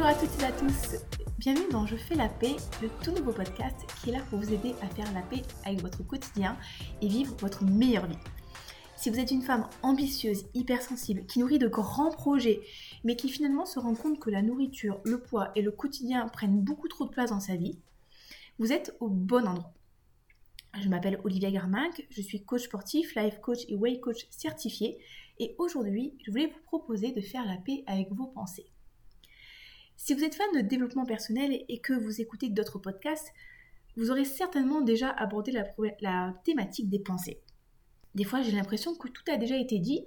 [0.00, 0.96] Bonjour à toutes et à tous,
[1.36, 4.50] bienvenue dans Je fais la paix, le tout nouveau podcast qui est là pour vous
[4.50, 6.56] aider à faire la paix avec votre quotidien
[7.02, 8.16] et vivre votre meilleure vie.
[8.96, 12.62] Si vous êtes une femme ambitieuse, hypersensible, qui nourrit de grands projets,
[13.04, 16.62] mais qui finalement se rend compte que la nourriture, le poids et le quotidien prennent
[16.62, 17.78] beaucoup trop de place dans sa vie,
[18.58, 19.74] vous êtes au bon endroit.
[20.80, 24.96] Je m'appelle Olivia Garminck, je suis coach sportif, life coach et way coach certifié
[25.38, 28.70] et aujourd'hui je voulais vous proposer de faire la paix avec vos pensées.
[30.02, 33.34] Si vous êtes fan de développement personnel et que vous écoutez d'autres podcasts,
[33.98, 37.42] vous aurez certainement déjà abordé la, thématique des pensées.
[38.14, 40.06] Des fois, j'ai l'impression que tout a déjà été dit,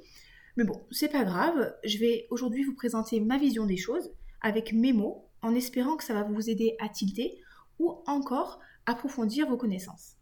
[0.57, 1.75] mais bon, c'est pas grave.
[1.83, 4.09] Je vais aujourd'hui vous présenter ma vision des choses
[4.41, 7.39] avec mes mots, en espérant que ça va vous aider à tilter
[7.77, 10.15] ou encore approfondir vos connaissances.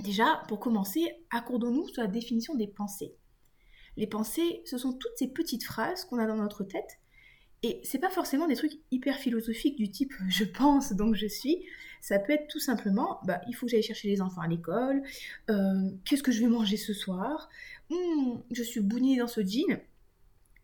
[0.00, 3.14] Déjà, pour commencer, accordons-nous sur la définition des pensées.
[3.98, 6.98] Les pensées, ce sont toutes ces petites phrases qu'on a dans notre tête
[7.62, 11.64] et c'est pas forcément des trucs hyper philosophiques du type je pense donc je suis.
[12.00, 15.02] Ça peut être tout simplement bah, il faut que j'aille chercher les enfants à l'école,
[15.50, 17.48] euh, qu'est-ce que je vais manger ce soir,
[17.90, 19.80] hmm, je suis bougnée dans ce jean,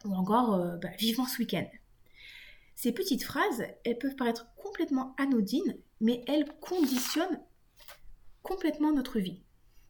[0.05, 1.67] ou encore euh, bah, vivement ce week-end.
[2.77, 7.41] Ces petites phrases, elles peuvent paraître complètement anodines, mais elles conditionnent
[8.43, 9.41] complètement notre vie.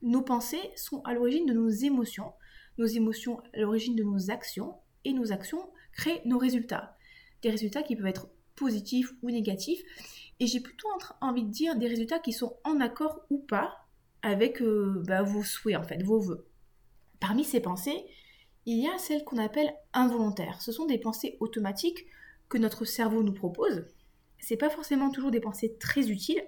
[0.03, 2.33] Nos pensées sont à l'origine de nos émotions,
[2.79, 6.97] nos émotions à l'origine de nos actions, et nos actions créent nos résultats.
[7.43, 9.83] Des résultats qui peuvent être positifs ou négatifs.
[10.41, 10.89] Et j'ai plutôt
[11.21, 13.87] envie de dire des résultats qui sont en accord ou pas
[14.23, 16.47] avec euh, bah, vos souhaits, en fait, vos voeux.
[17.21, 18.05] Parmi ces pensées,
[18.67, 20.63] il y a celles qu'on appelle involontaires.
[20.63, 22.07] Ce sont des pensées automatiques
[22.49, 23.85] que notre cerveau nous propose.
[24.39, 26.43] C'est pas forcément toujours des pensées très utiles,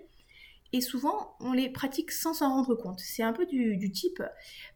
[0.73, 2.99] et souvent on les pratique sans s'en rendre compte.
[3.01, 4.23] C'est un peu du, type,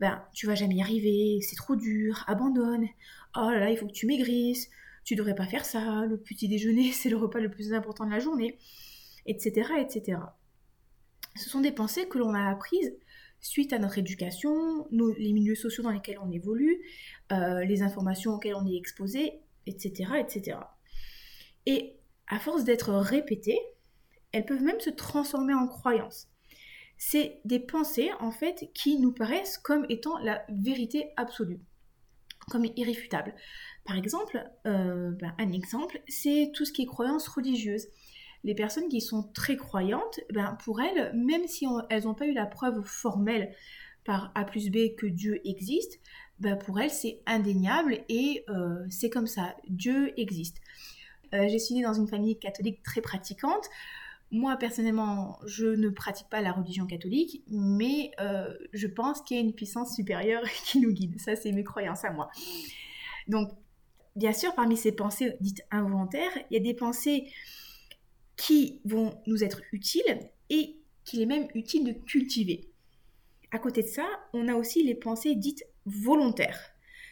[0.00, 2.86] ben tu vas jamais y arriver, c'est trop dur, abandonne,
[3.36, 4.68] oh là là, il faut que tu maigrisses,
[5.04, 8.10] tu devrais pas faire ça, le petit déjeuner c'est le repas le plus important de
[8.10, 8.58] la journée,
[9.26, 9.72] etc.
[9.78, 10.18] etc.
[11.36, 12.94] Ce sont des pensées que l'on a apprises
[13.40, 16.82] suite à notre éducation, les milieux sociaux dans lesquels on évolue,
[17.32, 20.12] euh, les informations auxquelles on est exposé, etc.
[20.18, 20.58] etc.
[21.66, 21.96] Et
[22.26, 23.60] à force d'être répétées,
[24.32, 26.28] elles peuvent même se transformer en croyances.
[26.96, 31.60] C'est des pensées, en fait, qui nous paraissent comme étant la vérité absolue,
[32.50, 33.34] comme irréfutable.
[33.84, 37.86] Par exemple, euh, ben, un exemple, c'est tout ce qui est croyance religieuse.
[38.44, 42.32] Les personnes qui sont très croyantes, ben, pour elles, même si elles n'ont pas eu
[42.32, 43.54] la preuve formelle
[44.04, 46.00] par A plus B que Dieu existe,
[46.40, 50.58] ben, pour elles, c'est indéniable et euh, c'est comme ça, Dieu existe.
[51.34, 53.68] Euh, j'ai suivi dans une famille catholique très pratiquante.
[54.30, 59.40] Moi, personnellement, je ne pratique pas la religion catholique, mais euh, je pense qu'il y
[59.40, 61.18] a une puissance supérieure qui nous guide.
[61.18, 62.30] Ça, c'est mes croyances à moi.
[63.26, 63.50] Donc,
[64.16, 67.30] bien sûr, parmi ces pensées dites involontaires, il y a des pensées
[68.36, 72.70] qui vont nous être utiles et qu'il est même utile de cultiver.
[73.50, 76.60] À côté de ça, on a aussi les pensées dites volontaires.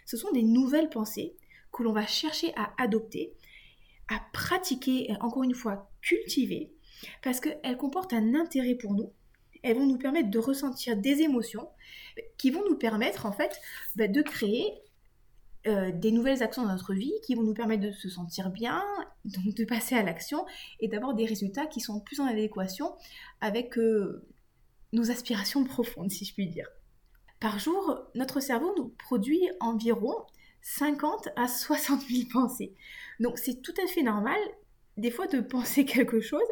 [0.05, 1.35] Ce sont des nouvelles pensées
[1.73, 3.35] que l'on va chercher à adopter,
[4.09, 6.73] à pratiquer, encore une fois, cultiver,
[7.23, 9.13] parce qu'elles comportent un intérêt pour nous.
[9.63, 11.69] Elles vont nous permettre de ressentir des émotions
[12.39, 13.61] qui vont nous permettre en fait
[13.97, 14.73] bah, de créer
[15.67, 18.85] euh, des nouvelles actions dans notre vie qui vont nous permettre de se sentir bien,
[19.25, 20.47] donc de passer à l'action
[20.79, 22.95] et d'avoir des résultats qui sont plus en adéquation
[23.41, 24.25] avec euh,
[24.93, 26.69] nos aspirations profondes, si je puis dire.
[27.41, 30.15] Par jour, notre cerveau nous produit environ
[30.63, 32.73] 50 à 60 000 pensées.
[33.19, 34.39] Donc c'est tout à fait normal
[34.97, 36.47] des fois de penser quelque chose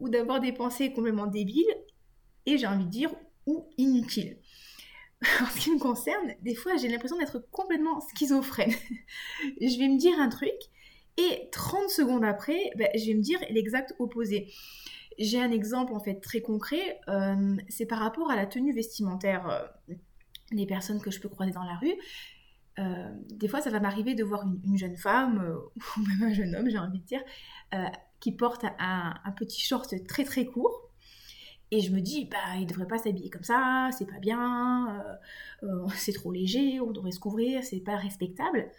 [0.00, 1.64] ou d'avoir des pensées complètement débiles
[2.46, 3.10] et j'ai envie de dire
[3.46, 4.38] ou inutiles.
[5.40, 8.70] En ce qui me concerne, des fois j'ai l'impression d'être complètement schizophrène.
[9.60, 10.54] je vais me dire un truc
[11.16, 14.52] et 30 secondes après, ben, je vais me dire l'exact opposé.
[15.18, 19.48] J'ai un exemple en fait très concret, euh, c'est par rapport à la tenue vestimentaire
[19.48, 19.94] euh,
[20.52, 21.94] des personnes que je peux croiser dans la rue.
[22.78, 25.58] Euh, des fois, ça va m'arriver de voir une, jeune femme,
[25.96, 27.22] ou même un jeune homme, j'ai envie de dire,
[28.20, 30.90] qui porte un, petit short très très court.
[31.72, 35.00] Et je me dis, bah, il devrait pas s'habiller comme ça, c'est pas bien,
[35.62, 38.70] euh, euh, c'est trop léger, on devrait se couvrir, c'est pas respectable.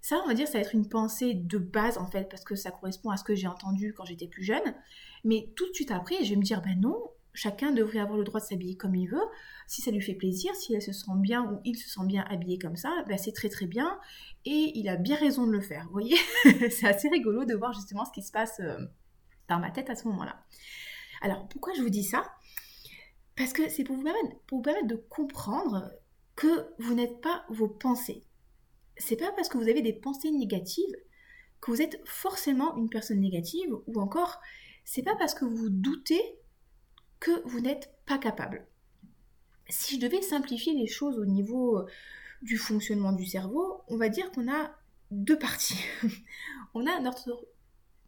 [0.00, 2.56] Ça, on va dire, ça va être une pensée de base en fait, parce que
[2.56, 4.74] ça correspond à ce que j'ai entendu quand j'étais plus jeune.
[5.22, 6.98] Mais tout de suite après, je vais me dire, ben non,
[7.34, 9.22] chacun devrait avoir le droit de s'habiller comme il veut.
[9.66, 12.24] Si ça lui fait plaisir, si elle se sent bien ou il se sent bien
[12.30, 13.98] habillé comme ça, ben c'est très très bien
[14.44, 15.84] et il a bien raison de le faire.
[15.86, 16.16] Vous voyez,
[16.70, 18.78] c'est assez rigolo de voir justement ce qui se passe euh,
[19.48, 20.42] dans ma tête à ce moment-là.
[21.20, 22.24] Alors pourquoi je vous dis ça?
[23.36, 23.96] Parce que c'est pour
[24.46, 25.90] pour vous permettre de comprendre
[26.36, 28.24] que vous n'êtes pas vos pensées.
[28.96, 30.94] C'est pas parce que vous avez des pensées négatives
[31.60, 34.40] que vous êtes forcément une personne négative ou encore
[34.84, 36.20] c'est pas parce que vous doutez
[37.24, 38.66] que vous n'êtes pas capable.
[39.70, 41.86] Si je devais simplifier les choses au niveau euh,
[42.42, 44.70] du fonctionnement du cerveau, on va dire qu'on a
[45.10, 45.82] deux parties.
[46.74, 47.46] on a notre,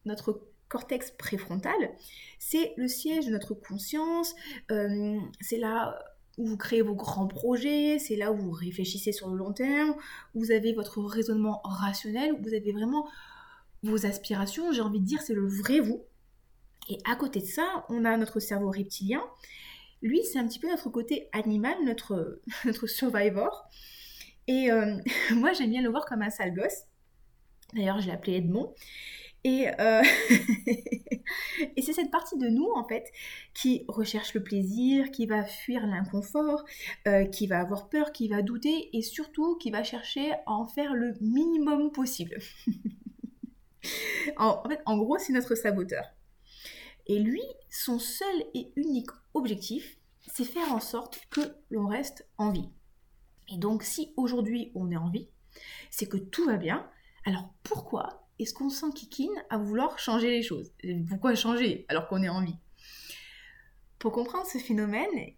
[0.04, 1.94] notre cortex préfrontal,
[2.38, 4.34] c'est le siège de notre conscience,
[4.70, 5.98] euh, c'est là
[6.36, 9.94] où vous créez vos grands projets, c'est là où vous réfléchissez sur le long terme,
[10.34, 13.08] où vous avez votre raisonnement rationnel, où vous avez vraiment
[13.82, 16.04] vos aspirations, j'ai envie de dire c'est le vrai vous.
[16.88, 19.22] Et à côté de ça, on a notre cerveau reptilien.
[20.02, 23.68] Lui, c'est un petit peu notre côté animal, notre, notre survivor.
[24.46, 24.96] Et euh,
[25.34, 26.84] moi, j'aime bien le voir comme un sale gosse.
[27.74, 28.74] D'ailleurs, je l'ai appelé Edmond.
[29.44, 30.02] Et, euh,
[31.76, 33.12] et c'est cette partie de nous, en fait,
[33.54, 36.64] qui recherche le plaisir, qui va fuir l'inconfort,
[37.06, 40.66] euh, qui va avoir peur, qui va douter et surtout qui va chercher à en
[40.66, 42.38] faire le minimum possible.
[44.36, 46.15] en, en fait, en gros, c'est notre saboteur.
[47.06, 49.98] Et lui, son seul et unique objectif,
[50.32, 52.68] c'est faire en sorte que l'on reste en vie.
[53.48, 55.28] Et donc, si aujourd'hui on est en vie,
[55.90, 56.88] c'est que tout va bien.
[57.24, 60.72] Alors pourquoi est-ce qu'on s'enquiquine à vouloir changer les choses?
[61.08, 62.56] Pourquoi changer alors qu'on est en vie?
[63.98, 65.34] Pour comprendre ce phénomène,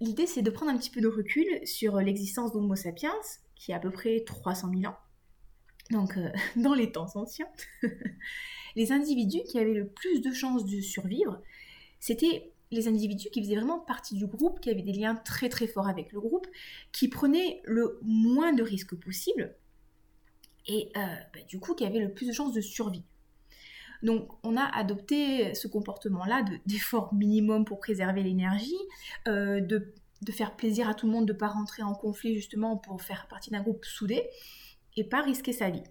[0.00, 3.14] l'idée c'est de prendre un petit peu de recul sur l'existence d'Homo sapiens,
[3.56, 4.96] qui a à peu près 300 000 ans,
[5.90, 7.48] donc euh, dans les temps anciens.
[8.76, 11.40] les individus qui avaient le plus de chances de survivre,
[12.00, 15.66] c'était les individus qui faisaient vraiment partie du groupe, qui avaient des liens très très
[15.66, 16.46] forts avec le groupe,
[16.92, 19.54] qui prenaient le moins de risques possible
[20.66, 21.00] et euh,
[21.32, 23.04] bah, du coup qui avaient le plus de chances de survie.
[24.02, 28.74] Donc on a adopté ce comportement-là d'effort minimum pour préserver l'énergie,
[29.28, 29.92] euh, de,
[30.22, 33.00] de, faire plaisir à tout le monde, de ne pas rentrer en conflit justement pour
[33.02, 34.28] faire partie d'un groupe soudé
[34.96, 35.82] et pas risquer sa vie.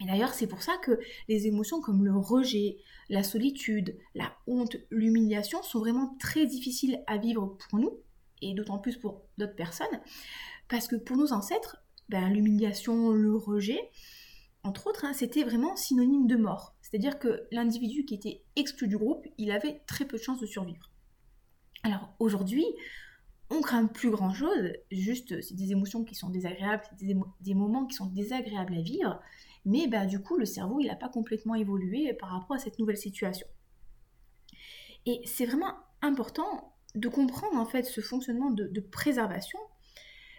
[0.00, 0.98] Et d'ailleurs, c'est pour ça que
[1.28, 7.18] les émotions comme le rejet, la solitude, la honte, l'humiliation sont vraiment très difficiles à
[7.18, 8.00] vivre pour nous,
[8.40, 10.00] et d'autant plus pour d'autres personnes,
[10.68, 11.76] parce que pour nos ancêtres,
[12.08, 13.90] ben, l'humiliation, le rejet,
[14.64, 16.74] entre autres, hein, c'était vraiment synonyme de mort.
[16.82, 20.46] C'est-à-dire que l'individu qui était exclu du groupe, il avait très peu de chances de
[20.46, 20.90] survivre.
[21.84, 22.64] Alors aujourd'hui,
[23.52, 28.06] on craint plus grand-chose, juste c'est des émotions qui sont désagréables, des, moments qui sont
[28.06, 29.20] désagréables à vivre,
[29.66, 32.78] mais bah, du coup, le cerveau, il n'a pas complètement évolué par rapport à cette
[32.78, 33.46] nouvelle situation.
[35.04, 39.58] Et c'est vraiment important de comprendre en fait ce fonctionnement de, préservation,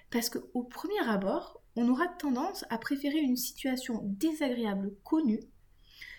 [0.10, 5.40] parce qu'au premier abord, on aura tendance à préférer une situation désagréable connue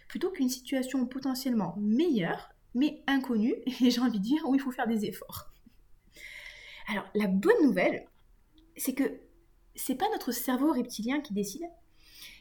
[0.08, 4.70] plutôt qu'une situation potentiellement meilleure, mais inconnue, et j'ai envie de dire où il faut
[4.70, 5.53] faire des efforts.
[6.88, 8.06] Alors, la bonne nouvelle,
[8.76, 9.20] c'est que
[9.74, 11.68] c'est pas notre cerveau reptilien qui décide,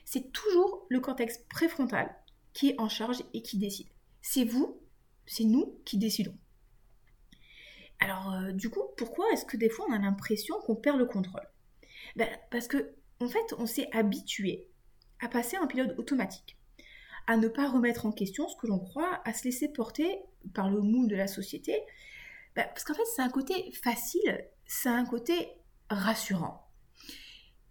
[0.06, 2.16] c'est toujours le cortex préfrontal
[2.54, 3.88] qui est en charge et qui décide.
[4.22, 4.80] C'est vous,
[5.26, 6.38] c'est nous qui décidons.
[8.00, 11.06] Alors, euh, du coup, pourquoi est-ce que des fois on a l'impression qu'on perd le
[11.06, 11.48] contrôle?
[12.16, 14.68] Ben, Parce que, en fait, on s'est habitué
[15.22, 16.58] à passer en pilote automatique,
[17.28, 20.20] à ne pas remettre en question ce que l'on croit, à se laisser porter
[20.54, 21.82] par le moule de la société.
[22.56, 25.50] Ben, parce qu'en fait, c'est un côté facile, c'est un côté
[25.90, 26.72] rassurant.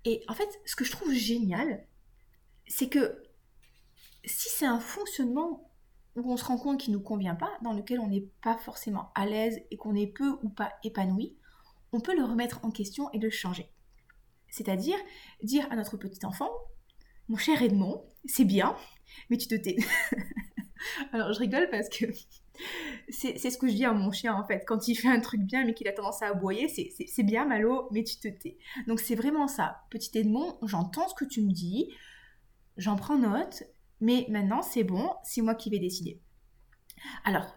[0.04, 1.86] Et en fait, ce que je trouve génial,
[2.66, 3.22] c'est que
[4.24, 5.70] si c'est un fonctionnement
[6.16, 8.58] où on se rend compte qu'il ne nous convient pas, dans lequel on n'est pas
[8.58, 11.36] forcément à l'aise et qu'on est peu ou pas épanoui,
[11.92, 13.70] on peut le remettre en question et le changer.
[14.48, 14.98] C'est-à-dire
[15.42, 16.50] dire à notre petit enfant,
[17.28, 18.76] mon cher Edmond, c'est bien,
[19.30, 19.76] mais tu te tais.
[21.12, 22.06] Alors je rigole parce que
[23.08, 24.64] c'est ce que je dis à mon chien en fait.
[24.66, 27.88] Quand il fait un truc bien mais qu'il a tendance à aboyer, c'est bien Malo,
[27.90, 28.58] mais tu te tais.
[28.86, 29.82] Donc c'est vraiment ça.
[29.90, 31.92] Petit Edmond, j'entends ce que tu me dis,
[32.76, 33.64] j'en prends note,
[34.00, 36.20] mais maintenant c'est bon, c'est moi qui vais décider.
[37.24, 37.56] Alors,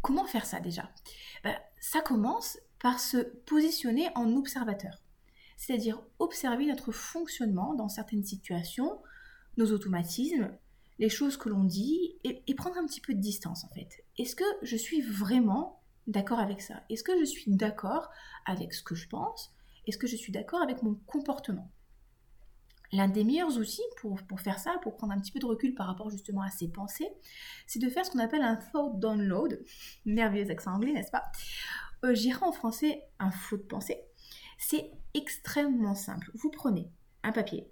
[0.00, 0.90] comment faire ça déjà?
[1.44, 5.02] Ben, Ça commence par se positionner en observateur,
[5.56, 9.00] c'est-à-dire observer notre fonctionnement dans certaines situations,
[9.56, 10.50] nos automatismes,
[10.98, 14.04] les choses que l'on dit, et, prendre un petit peu de distance en fait.
[14.18, 16.82] Est-ce que je suis vraiment d'accord avec ça?
[16.90, 18.10] Est-ce que je suis d'accord
[18.46, 19.54] avec ce que je pense?
[19.86, 21.70] Est-ce que je suis d'accord avec mon comportement?
[22.92, 25.86] L'un des meilleurs outils pour, faire ça, pour prendre un petit peu de recul par
[25.86, 27.08] rapport justement à ses pensées,
[27.66, 29.64] c'est de faire ce qu'on appelle un thought download.
[30.04, 31.24] Merveilleux accent anglais, n'est-ce pas?
[32.04, 33.98] Euh, J'irai en français un flot de pensée.
[34.58, 36.30] C'est extrêmement simple.
[36.34, 36.90] Vous prenez
[37.22, 37.66] un papier,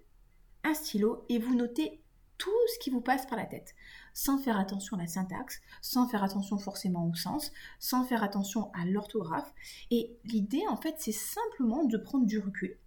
[0.65, 2.00] un stylo et vous notez
[2.41, 3.75] tout ce qui vous passe par la tête,
[4.15, 8.73] sans faire attention à la syntaxe, sans faire attention forcément au sens, sans faire attention
[8.73, 9.53] à l'orthographe.
[9.91, 12.79] Et l'idée, en fait, c'est simplement de prendre du recul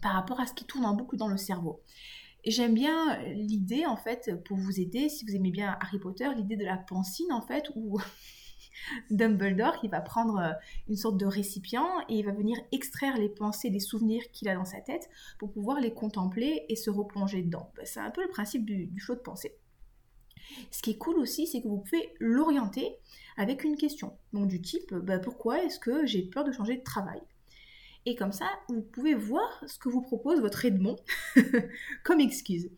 [0.00, 1.82] par rapport à ce qui tourne en boucle dans le cerveau.
[2.46, 6.56] j'aime bien l'idée, en fait, pour vous aider, si vous aimez bien Harry Potter, l'idée
[6.56, 7.98] de la pancine, en fait, où
[9.10, 10.52] Dumbledore qui va prendre euh,
[10.88, 14.54] une sorte de récipient et il va venir extraire les pensées, les souvenirs qu'il a
[14.54, 15.08] dans sa tête
[15.38, 17.70] pour pouvoir les contempler et se replonger dedans.
[17.76, 19.56] Bah, c'est un peu le principe du, du flot de pensée.
[20.70, 22.96] Ce qui est cool aussi, c'est que vous pouvez l'orienter
[23.36, 24.16] avec une question.
[24.32, 27.20] Donc du type, bah, pourquoi est-ce que j'ai peur de changer de travail?
[28.06, 30.96] Et comme ça, vous pouvez voir ce que vous propose votre Edmond
[32.04, 32.70] comme excuse.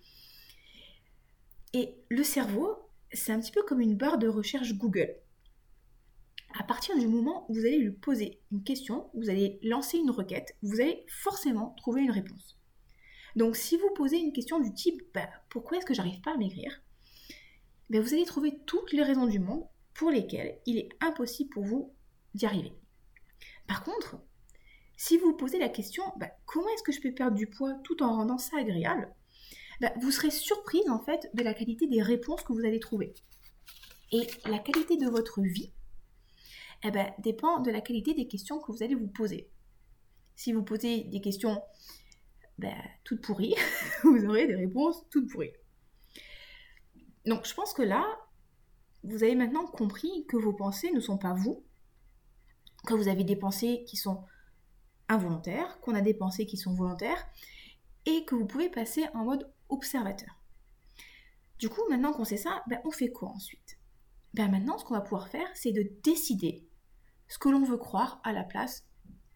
[1.75, 2.77] Et le cerveau,
[3.13, 5.15] c'est un petit peu comme une barre de recherche Google.
[6.59, 10.11] À partir du moment où vous allez lui poser une question, vous allez lancer une
[10.11, 12.59] requête, vous allez forcément trouver une réponse.
[13.37, 16.37] Donc si vous posez une question du type bah, pourquoi est-ce que j'arrive pas à
[16.37, 16.83] maigrir?
[17.89, 21.65] Ben, vous allez trouver toutes les raisons du monde pour lesquelles il est impossible pour
[21.65, 21.95] vous
[22.35, 22.73] d'y arriver.
[23.67, 24.17] Par contre,
[24.97, 28.03] si vous posez la question ben, comment est-ce que je peux perdre du poids tout
[28.03, 29.11] en rendant ça agréable?
[29.81, 33.15] Ben, vous serez surprise en fait de la qualité des réponses que vous allez trouver.
[34.13, 35.73] Et la qualité de votre vie
[36.85, 39.51] eh ben, dépend de la qualité des questions que vous allez vous poser.
[40.35, 41.63] Si vous posez des questions
[43.05, 43.55] toutes pourries,
[44.05, 45.53] vous aurez des réponses toutes pourries.
[47.27, 48.05] Donc je pense que là,
[49.05, 51.65] vous avez maintenant compris que vos pensées ne sont pas vous,
[52.87, 54.25] que vous avez des pensées qui sont
[55.09, 57.27] involontaires, qu'on a des pensées qui sont volontaires,
[58.07, 60.41] et que vous pouvez passer en mode observateur.
[61.59, 63.79] Du coup, maintenant qu'on sait ça, ben, on fait quoi ensuite?
[64.35, 66.67] Ben Maintenant, ce qu'on va pouvoir faire, c'est de décider
[67.33, 68.85] ce que l'on veut croire à la place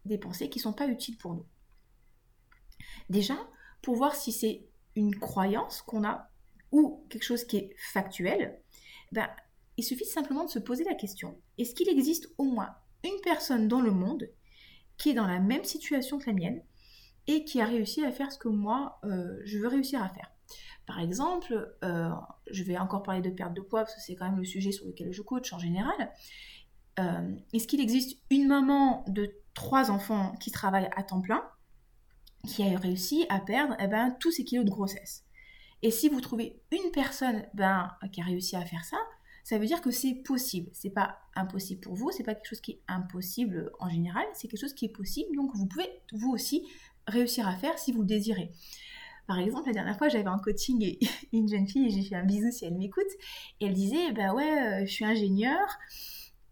[0.04, 1.46] des pensées qui ne sont pas utiles pour nous.
[3.08, 3.38] Déjà,
[3.80, 6.28] pour voir si c'est une croyance qu'on a
[6.72, 8.60] ou quelque chose qui est factuel,
[9.12, 9.26] ben,
[9.78, 13.66] il suffit simplement de se poser la question, est-ce qu'il existe au moins une personne
[13.66, 14.28] dans le monde
[14.98, 16.62] qui est dans la même situation que la mienne
[17.26, 20.30] et qui a réussi à faire ce que moi, euh, je veux réussir à faire?
[20.86, 22.10] Par exemple, euh,
[22.50, 24.70] je vais encore parler de perte de poids parce que c'est quand même le sujet
[24.70, 26.12] sur lequel je coach en général.
[26.98, 31.42] Euh, est-ce qu'il existe une maman de trois enfants qui travaille à temps plein
[32.46, 35.24] qui a réussi à perdre eh ben, tous ses kilos de grossesse?
[35.82, 38.96] Et si vous trouvez une personne ben, qui a réussi à faire ça,
[39.44, 40.70] ça veut dire que c'est possible.
[40.72, 44.48] C'est pas impossible pour vous, c'est pas quelque chose qui est impossible en général, c'est
[44.48, 45.36] quelque chose qui est possible.
[45.36, 46.66] Donc vous pouvez vous aussi
[47.06, 48.50] réussir à faire si vous le désirez.
[49.26, 50.98] Par exemple, la dernière fois, j'avais un coaching et
[51.32, 53.04] une jeune fille, et j'ai fait un bisou si elle m'écoute,
[53.60, 55.78] et elle disait, bah ouais, euh, je suis ingénieure,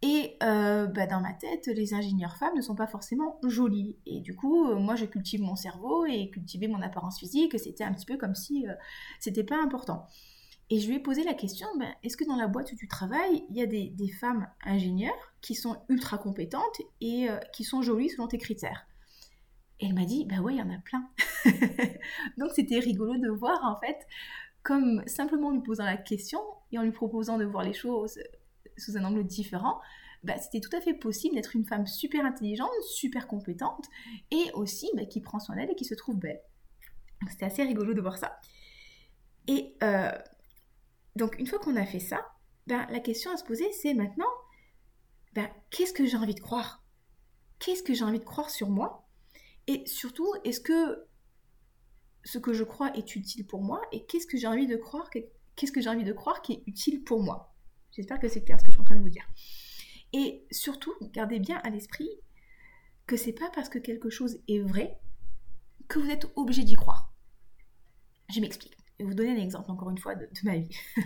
[0.05, 3.97] et euh, bah, dans ma tête, les ingénieurs femmes ne sont pas forcément jolies.
[4.05, 7.83] Et du coup, euh, moi, je cultive mon cerveau et cultiver mon apparence physique, c'était
[7.83, 8.73] un petit peu comme si euh,
[9.19, 10.05] c'était pas important.
[10.69, 12.87] Et je lui ai posé la question, ben, est-ce que dans la boîte où tu
[12.87, 18.09] travailles, il y a des, femmes ingénieures qui sont ultra compétentes et qui sont jolies
[18.09, 18.87] selon tes critères?
[19.79, 21.07] Et elle m'a dit, bah ouais, il y en a plein.
[22.39, 24.07] Donc c'était rigolo de voir en fait,
[24.63, 26.39] comme simplement en lui posant la question
[26.71, 28.17] et en lui proposant de voir les choses
[28.77, 29.81] sous un angle différent,
[30.23, 33.85] bah, c'était tout à fait possible d'être une femme super intelligente, super compétente,
[34.31, 36.41] et aussi bah, qui prend soin d'elle et qui se trouve belle.
[37.29, 38.39] C'était assez rigolo de voir ça.
[39.47, 40.11] Et euh,
[41.15, 42.25] donc une fois qu'on a fait ça,
[42.67, 44.25] bah, la question à se poser c'est maintenant,
[45.69, 46.83] qu'est-ce que j'ai envie de croire?
[47.59, 49.07] Qu'est-ce que j'ai envie de croire sur moi?
[49.67, 51.05] Et surtout, est-ce que
[52.23, 53.81] ce que je crois est utile pour moi?
[53.91, 55.09] Et qu'est-ce que j'ai envie de croire
[55.55, 57.54] Qu'est-ce que j'ai envie de croire qui est utile pour moi?
[57.95, 59.27] J'espère que c'est clair ce que je suis en train de vous dire.
[60.13, 62.09] Et surtout, gardez bien à l'esprit
[63.07, 64.99] que c'est pas parce que quelque chose est vrai
[65.87, 67.13] que vous êtes obligé d'y croire.
[68.33, 68.75] Je m'explique.
[68.97, 70.69] Je vais vous donner un exemple, encore une fois, de, ma vie.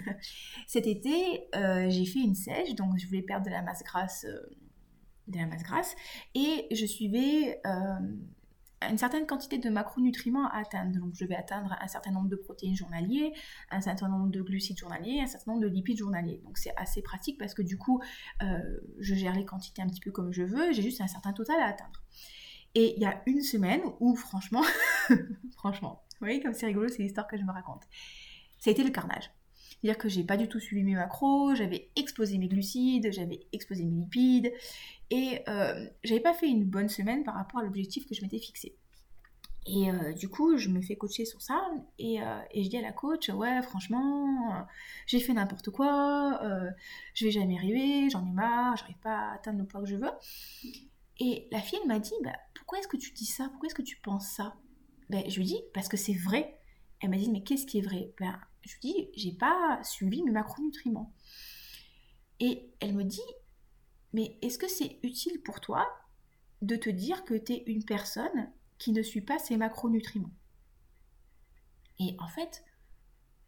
[0.68, 4.26] Cet été, euh, j'ai fait une sèche, donc je voulais perdre de la masse grasse,
[4.26, 4.56] euh,
[5.28, 5.96] de la masse grasse,
[6.36, 8.00] et je suivais euh,
[8.82, 10.98] une certaine quantité de macronutriments à atteindre.
[11.00, 13.34] Donc, je vais atteindre un certain nombre de protéines journaliers,
[13.72, 16.42] un certain nombre de glucides journaliers, un certain nombre de lipides journaliers.
[16.46, 18.02] Donc, c'est assez pratique parce que du coup,
[18.42, 18.60] euh,
[19.00, 20.72] je gère les quantités un petit peu comme je veux.
[20.72, 22.04] J'ai juste un certain total à atteindre.
[22.76, 24.64] Et il y a une semaine où, franchement,
[25.58, 27.84] franchement, vous voyez comme c'est rigolo, c'est l'histoire que je me raconte.
[28.60, 29.32] Ça a été le carnage.
[29.82, 33.86] C'est-à-dire que j'ai pas du tout suivi mes macros, j'avais explosé mes glucides, j'avais explosé
[33.86, 34.52] mes lipides,
[35.10, 38.40] et euh, j'avais pas fait une bonne semaine par rapport à l'objectif que je m'étais
[38.40, 38.76] fixé.
[39.66, 41.62] Et euh, du coup, je me fais coacher sur ça
[42.00, 44.66] et, euh, je dis à la coach, ouais, franchement,
[45.06, 46.42] j'ai fait n'importe quoi,
[47.14, 49.96] je vais jamais arriver, j'en ai marre, j'arrive pas à atteindre le poids que je
[49.96, 50.12] veux.
[51.20, 53.50] Et la fille, elle m'a dit, bah, pourquoi est-ce que tu dis ça?
[53.50, 54.56] Pourquoi est-ce que tu penses ça?
[55.10, 56.58] Ben, Je lui dis, parce que c'est vrai.
[57.02, 58.14] Elle m'a dit, mais qu'est-ce qui est vrai?
[58.20, 61.14] Ben, Je lui dis, j'ai pas suivi mes macronutriments.
[62.40, 63.22] Et elle me dit,
[64.14, 65.88] mais est-ce que c'est utile pour toi
[66.62, 70.32] de te dire que tu es une personne qui ne suit pas ses macronutriments?
[72.00, 72.64] Et en fait,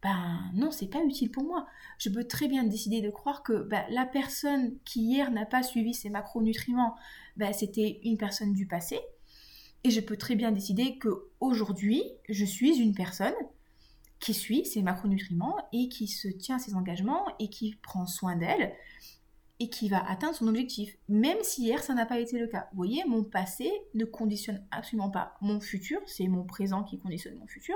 [0.01, 1.67] ben non, c'est pas utile pour moi.
[1.97, 5.63] Je peux très bien décider de croire que ben, la personne qui hier n'a pas
[5.63, 6.95] suivi ses macronutriments,
[7.37, 8.99] ben, c'était une personne du passé.
[9.83, 13.33] Et je peux très bien décider que aujourd'hui, je suis une personne
[14.21, 18.37] qui suit ses macronutriments et qui se tient à ses engagements et qui prend soin
[18.37, 18.73] d'elle
[19.59, 22.67] et qui va atteindre son objectif, même si hier ça n'a pas été le cas.
[22.71, 27.37] Vous voyez, mon passé ne conditionne absolument pas mon futur, c'est mon présent qui conditionne
[27.37, 27.75] mon futur,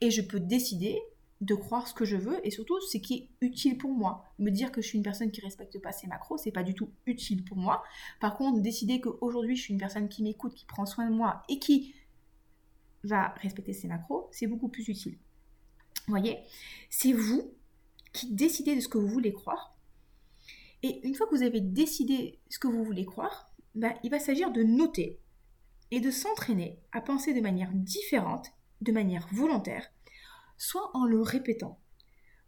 [0.00, 0.98] et je peux décider
[1.40, 4.24] de croire ce que je veux et surtout ce qui est utile pour moi.
[4.38, 6.74] Me dire que je suis une personne qui respecte pas ses macros, c'est pas du
[6.74, 7.84] tout utile pour moi.
[8.20, 11.42] Par contre, décider qu'aujourd'hui je suis une personne qui m'écoute, qui prend soin de moi
[11.48, 11.94] et qui
[13.04, 15.18] va respecter ses macros, c'est beaucoup plus utile.
[16.06, 16.38] Voyez,
[16.90, 17.54] c'est vous
[18.12, 19.76] qui décidez de ce que vous voulez croire.
[20.82, 24.18] Et une fois que vous avez décidé ce que vous voulez croire, ben, il va
[24.18, 25.18] s'agir de noter
[25.90, 29.90] et de s'entraîner à penser de manière différente, de manière volontaire,
[30.58, 31.80] soit en le répétant,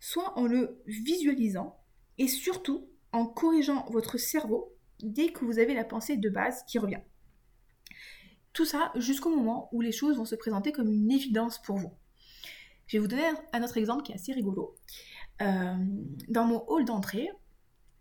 [0.01, 1.81] soit en le visualisant,
[2.19, 6.79] et surtout en corrigeant votre cerveau dès que vous avez la pensée de base qui
[6.79, 7.01] revient.
[8.53, 11.93] Tout ça jusqu'au moment où les choses vont se présenter comme une évidence pour vous.
[12.87, 14.75] Je vais vous donner un autre exemple qui est assez rigolo.
[15.43, 15.75] Euh,
[16.29, 17.29] dans mon hall d'entrée,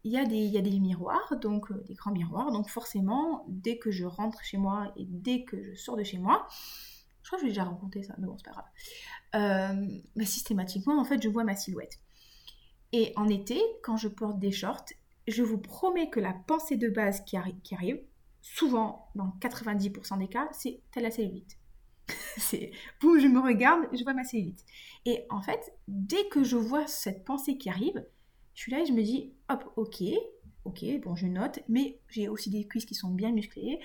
[0.03, 2.51] il y, a des, miroirs, donc euh, des grands miroirs.
[2.51, 6.19] Donc forcément, dès que je rentre chez moi et dès que je sors de chez
[6.19, 6.47] moi,
[7.23, 8.65] je crois que je l'ai déjà raconté ça, mais bon, c'est pas grave.
[9.33, 11.99] Euh, bah, systématiquement, en fait, je vois ma silhouette.
[12.91, 14.85] Et en été, quand je porte des shorts,
[15.27, 17.99] je vous promets que la pensée de base qui, qui arrive,
[18.43, 21.57] souvent dans 90% des cas, c'est t'as la cellulite.
[22.37, 22.71] c'est
[23.01, 24.63] boum, je me regarde, je vois ma cellulite.
[25.05, 28.05] Et en fait, dès que je vois cette pensée qui arrive,
[28.53, 30.03] je suis là et je me dis, hop, ok,
[30.65, 33.79] ok, bon, je note, mais j'ai aussi des cuisses qui sont bien musclées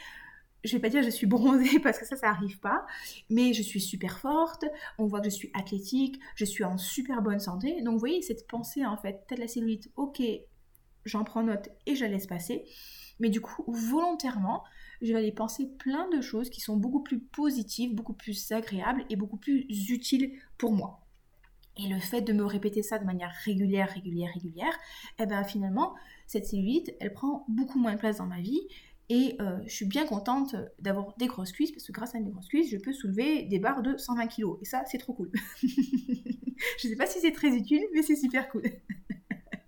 [0.64, 2.86] je vais pas dire je suis bronzée parce que ça, ça arrive pas,
[3.28, 4.64] mais je suis super forte,
[4.98, 7.82] on voit que je suis athlétique, je suis en super bonne santé.
[7.82, 10.22] Donc vous voyez, cette pensée en fait, tête la cellulite, ok,
[11.04, 12.64] j'en prends note et je la laisse passer.
[13.20, 14.64] Mais du coup, volontairement,
[15.02, 19.04] je vais aller penser plein de choses qui sont beaucoup plus positives, beaucoup plus agréables
[19.08, 21.06] et beaucoup plus utiles pour moi.
[21.76, 24.76] Et le fait de me répéter ça de manière régulière, régulière, régulière,
[25.18, 25.94] eh ben finalement,
[26.26, 28.60] cette cellulite, elle prend beaucoup moins de place dans ma vie
[29.08, 32.30] et euh, je suis bien contente d'avoir des grosses cuisses parce que grâce à mes
[32.30, 34.56] grosses cuisses, je peux soulever des barres de 120 kg.
[34.60, 35.32] Et ça, c'est trop cool.
[35.62, 35.66] je
[36.84, 38.62] ne sais pas si c'est très utile, mais c'est super cool.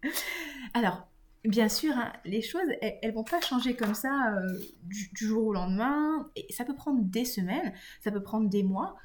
[0.74, 1.08] Alors,
[1.44, 5.46] bien sûr, hein, les choses, elles, ne vont pas changer comme ça euh, du, jour
[5.46, 6.30] au lendemain.
[6.50, 8.96] Ça peut prendre des semaines, ça peut prendre des mois.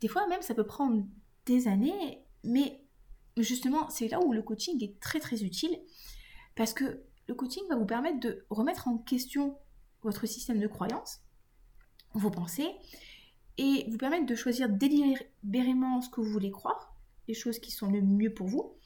[0.00, 1.04] Des fois même, ça peut prendre
[1.46, 2.22] des années.
[2.44, 2.82] Mais
[3.36, 5.78] justement, c'est là où le coaching est très très utile.
[6.54, 9.56] Parce que le coaching va vous permettre de remettre en question
[10.02, 11.20] votre système de croyance,
[12.14, 12.70] vos pensées,
[13.56, 16.94] et vous permettre de choisir délibérément ce que vous voulez croire,
[17.26, 18.76] les choses qui sont le mieux pour vous,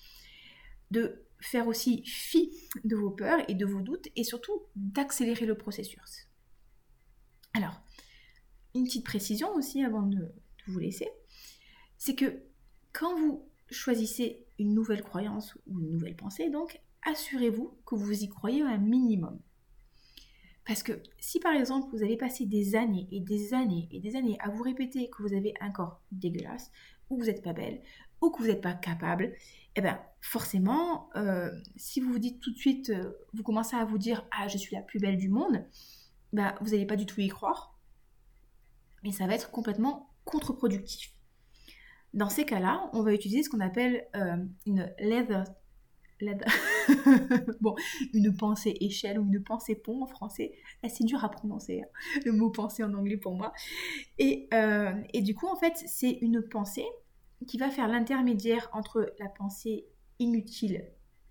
[1.42, 2.50] faire aussi fi
[2.85, 6.28] de vos peurs et de vos doutes, et surtout d'accélérer le processus.
[7.55, 7.83] Alors,
[8.74, 10.33] une petite précision aussi avant de,
[10.68, 11.09] vous laisser,
[11.98, 12.44] c'est que
[12.92, 18.28] quand vous choisissez une nouvelle croyance ou une nouvelle pensée, donc assurez-vous que vous y
[18.28, 19.40] croyez un minimum.
[20.64, 24.14] Parce que si par exemple vous avez passé des années et des années et des
[24.14, 26.70] années à vous répéter que vous avez un corps dégueulasse,
[27.11, 27.83] ou vous n'êtes pas belle,
[28.23, 29.35] ou que vous n'êtes pas capable,
[29.77, 33.85] eh bien forcément, euh, si vous vous dites tout de suite, euh, vous commencez à
[33.85, 35.65] vous dire ah je suis la plus belle du monde,
[36.33, 37.77] ben, vous n'allez pas du tout y croire,
[39.05, 41.13] et ça va être complètement contre-productif.
[42.15, 45.45] Dans ces cas-là, on va utiliser ce qu'on appelle euh, une leather
[47.61, 47.75] bon,
[48.15, 50.53] une pensée échelle ou une pensée pont en français,
[50.89, 53.53] c'est dur à prononcer, hein, le mot pensée en anglais pour moi.
[54.19, 54.49] Et,
[55.13, 56.87] et du coup, en fait, c'est une pensée
[57.46, 59.87] qui va faire l'intermédiaire entre la pensée
[60.18, 60.85] inutile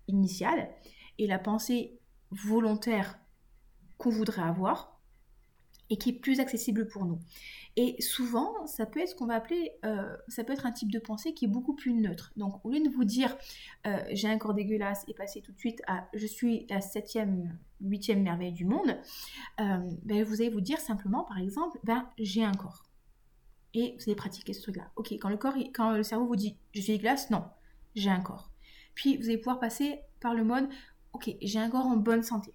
[0.08, 0.70] initiale
[1.18, 1.98] et la pensée
[2.30, 3.18] volontaire
[3.98, 5.00] qu'on voudrait avoir
[5.90, 7.18] et qui est plus accessible pour nous.
[7.76, 10.90] Et souvent, ça peut être ce qu'on va appeler, euh, ça peut être un type
[10.90, 12.32] de pensée qui est beaucoup plus neutre.
[12.36, 13.36] Donc, au lieu de vous dire
[13.86, 17.58] euh, j'ai un corps dégueulasse et passer tout de suite à je suis la septième,
[17.80, 18.98] huitième merveille du monde,
[19.60, 22.84] euh, ben, vous allez vous dire simplement, par exemple, ben, j'ai un corps.
[23.74, 24.90] Et vous allez pratiquer ce truc-là.
[24.96, 27.44] Ok, quand le corps, quand le cerveau vous dit je suis dégueulasse, non,
[27.94, 28.50] j'ai un corps.
[28.94, 30.68] Puis vous allez pouvoir passer par le mode
[31.12, 32.52] ok, j'ai un corps en bonne santé.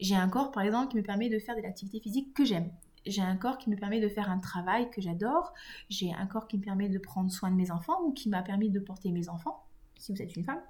[0.00, 2.72] J'ai un corps, par exemple, qui me permet de faire de l'activité physique que j'aime
[3.06, 5.52] j'ai un corps qui me permet de faire un travail que j'adore,
[5.88, 8.42] j'ai un corps qui me permet de prendre soin de mes enfants ou qui m'a
[8.42, 9.64] permis de porter mes enfants,
[9.98, 10.60] si vous êtes une femme.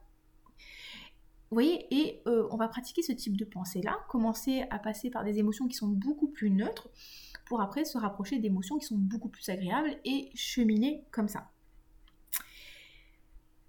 [1.55, 5.39] Voyez, et euh, on va pratiquer ce type de pensée-là, commencer à passer par des
[5.39, 6.89] émotions qui sont beaucoup plus neutres,
[7.45, 11.51] pour après se rapprocher d'émotions qui sont beaucoup plus agréables et cheminer comme ça.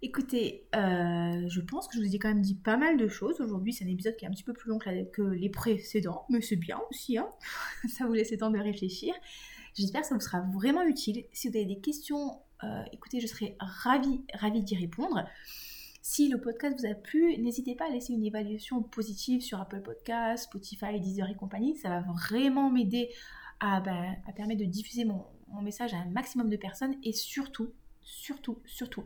[0.02, 3.39] Écoutez, euh, je pense que je vous ai quand même dit pas mal de choses.
[3.39, 6.41] Aujourd'hui, c'est un épisode qui est un petit peu plus long que, les précédents, mais
[6.41, 7.30] c'est bien aussi, hein
[7.89, 9.13] ça vous laisse le temps de réfléchir.
[9.76, 11.24] J'espère que ça vous sera vraiment utile.
[11.32, 15.26] Si vous avez des questions, euh, écoutez, je serai ravie, ravie d'y répondre.
[16.05, 19.79] Si le podcast vous a plu, n'hésitez pas à laisser une évaluation positive sur Apple
[19.79, 21.77] Podcasts, Spotify, Deezer et compagnie.
[21.77, 23.09] Ça va vraiment m'aider
[23.61, 25.23] à, ben, permettre de diffuser mon
[25.61, 29.05] message à un maximum de personnes et surtout, surtout, surtout,